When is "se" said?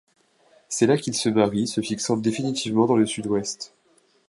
1.13-1.29, 1.67-1.79